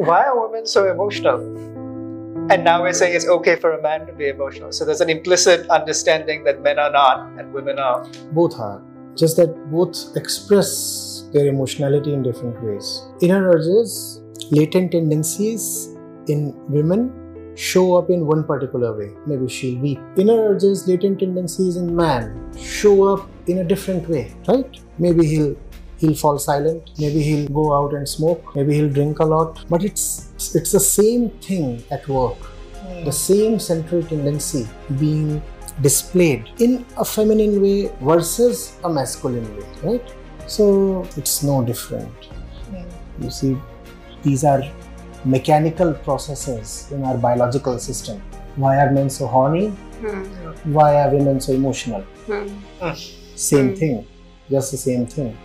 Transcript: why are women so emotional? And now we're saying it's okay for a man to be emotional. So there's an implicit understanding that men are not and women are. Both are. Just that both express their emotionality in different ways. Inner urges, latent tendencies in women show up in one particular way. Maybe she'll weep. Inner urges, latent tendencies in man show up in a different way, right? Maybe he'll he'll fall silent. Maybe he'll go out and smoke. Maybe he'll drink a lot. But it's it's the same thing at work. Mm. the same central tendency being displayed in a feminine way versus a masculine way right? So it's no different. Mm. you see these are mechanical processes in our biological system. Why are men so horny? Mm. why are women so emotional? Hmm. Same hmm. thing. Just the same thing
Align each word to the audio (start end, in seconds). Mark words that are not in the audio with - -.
why 0.00 0.24
are 0.24 0.48
women 0.48 0.66
so 0.66 0.90
emotional? 0.90 1.38
And 2.50 2.64
now 2.64 2.82
we're 2.82 2.92
saying 2.92 3.14
it's 3.14 3.28
okay 3.28 3.56
for 3.56 3.72
a 3.72 3.82
man 3.82 4.06
to 4.06 4.12
be 4.12 4.28
emotional. 4.28 4.72
So 4.72 4.84
there's 4.84 5.00
an 5.00 5.10
implicit 5.10 5.68
understanding 5.68 6.42
that 6.44 6.62
men 6.62 6.78
are 6.78 6.90
not 6.90 7.38
and 7.38 7.52
women 7.52 7.78
are. 7.78 8.06
Both 8.32 8.58
are. 8.58 8.82
Just 9.14 9.36
that 9.36 9.54
both 9.70 10.16
express 10.16 11.28
their 11.32 11.46
emotionality 11.46 12.14
in 12.14 12.22
different 12.22 12.62
ways. 12.64 13.02
Inner 13.20 13.50
urges, 13.50 14.22
latent 14.50 14.92
tendencies 14.92 15.94
in 16.28 16.54
women 16.68 17.54
show 17.54 17.94
up 17.96 18.08
in 18.08 18.26
one 18.26 18.44
particular 18.44 18.96
way. 18.96 19.10
Maybe 19.26 19.48
she'll 19.48 19.78
weep. 19.78 20.00
Inner 20.16 20.48
urges, 20.48 20.88
latent 20.88 21.20
tendencies 21.20 21.76
in 21.76 21.94
man 21.94 22.50
show 22.56 23.04
up 23.04 23.28
in 23.46 23.58
a 23.58 23.64
different 23.64 24.08
way, 24.08 24.34
right? 24.48 24.80
Maybe 24.98 25.26
he'll 25.26 25.56
he'll 26.00 26.14
fall 26.14 26.38
silent. 26.38 26.90
Maybe 26.98 27.22
he'll 27.22 27.48
go 27.48 27.72
out 27.78 27.94
and 27.94 28.08
smoke. 28.08 28.54
Maybe 28.56 28.74
he'll 28.74 28.88
drink 29.00 29.18
a 29.20 29.24
lot. 29.24 29.64
But 29.68 29.84
it's 29.84 30.04
it's 30.54 30.72
the 30.72 30.80
same 30.80 31.30
thing 31.48 31.84
at 31.90 32.08
work. 32.08 32.38
Mm. 32.90 33.04
the 33.04 33.12
same 33.12 33.58
central 33.64 34.02
tendency 34.02 34.66
being 34.98 35.42
displayed 35.86 36.48
in 36.58 36.84
a 36.98 37.04
feminine 37.04 37.60
way 37.62 37.92
versus 38.00 38.76
a 38.84 38.90
masculine 38.90 39.46
way 39.56 39.66
right? 39.82 40.14
So 40.46 40.66
it's 41.16 41.42
no 41.42 41.62
different. 41.62 42.28
Mm. 42.70 42.88
you 43.24 43.30
see 43.30 43.52
these 44.22 44.44
are 44.52 44.62
mechanical 45.24 45.92
processes 46.08 46.88
in 46.90 47.04
our 47.04 47.16
biological 47.16 47.78
system. 47.78 48.20
Why 48.56 48.72
are 48.78 48.90
men 48.90 49.08
so 49.18 49.26
horny? 49.26 49.72
Mm. 50.00 50.66
why 50.78 50.88
are 51.02 51.10
women 51.10 51.40
so 51.40 51.52
emotional? 51.52 52.02
Hmm. 52.26 52.94
Same 53.36 53.68
hmm. 53.68 53.74
thing. 53.74 54.06
Just 54.50 54.72
the 54.72 54.78
same 54.78 55.06
thing 55.06 55.36